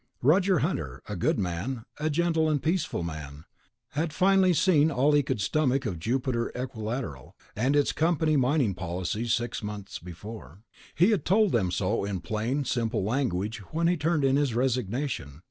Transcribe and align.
Roger 0.23 0.57
Hunter, 0.65 1.03
a 1.07 1.15
good 1.15 1.37
man, 1.37 1.85
a 1.99 2.09
gentle 2.09 2.49
and 2.49 2.63
peaceful 2.63 3.03
man, 3.03 3.45
had 3.89 4.11
finally 4.11 4.51
seen 4.51 4.89
all 4.89 5.11
he 5.11 5.21
could 5.21 5.39
stomach 5.39 5.85
of 5.85 5.99
Jupiter 5.99 6.51
Equilateral 6.55 7.35
and 7.55 7.75
its 7.75 7.91
company 7.91 8.35
mining 8.35 8.73
policies 8.73 9.31
six 9.31 9.61
months 9.61 9.99
before. 9.99 10.63
He 10.95 11.11
had 11.11 11.23
told 11.23 11.51
them 11.51 11.69
so 11.69 12.03
in 12.03 12.21
plain, 12.21 12.65
simple 12.65 13.03
language 13.03 13.59
when 13.71 13.85
he 13.85 13.95
turned 13.95 14.23
in 14.25 14.37
his 14.37 14.55
resignation. 14.55 15.39